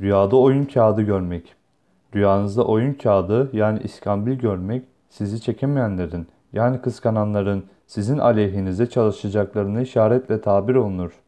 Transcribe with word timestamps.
Rüyada 0.00 0.36
oyun 0.36 0.64
kağıdı 0.64 1.02
görmek. 1.02 1.54
Rüyanızda 2.14 2.64
oyun 2.64 2.94
kağıdı 2.94 3.50
yani 3.52 3.80
iskambil 3.82 4.32
görmek 4.32 4.84
sizi 5.08 5.40
çekemeyenlerin 5.40 6.26
yani 6.52 6.80
kıskananların 6.80 7.64
sizin 7.86 8.18
aleyhinize 8.18 8.86
çalışacaklarını 8.86 9.82
işaretle 9.82 10.40
tabir 10.40 10.74
olunur. 10.74 11.21